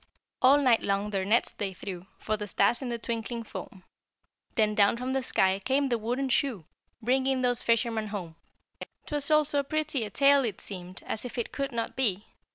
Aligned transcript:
All 0.41 0.57
night 0.57 0.81
long 0.81 1.11
their 1.11 1.25
nets 1.25 1.51
they 1.51 1.73
threw 1.73 2.07
For 2.17 2.35
the 2.35 2.47
stars 2.47 2.81
in 2.81 2.89
the 2.89 2.97
twinkling 2.97 3.43
foam; 3.43 3.83
Then 4.55 4.73
down 4.73 4.97
from 4.97 5.13
the 5.13 5.21
sky 5.21 5.59
came 5.59 5.89
the 5.89 5.99
wooden 5.99 6.27
shoe, 6.29 6.65
Bringing 7.03 7.43
those 7.43 7.61
fishermen 7.61 8.07
home. 8.07 8.35
'Twas 9.05 9.29
all 9.29 9.45
so 9.45 9.61
pretty 9.61 10.03
a 10.03 10.09
tale, 10.09 10.43
it 10.43 10.59
seemed 10.59 11.03
As 11.05 11.23
if 11.23 11.37
it 11.37 11.51
could 11.51 11.71
not 11.71 11.95
be. 11.95 12.25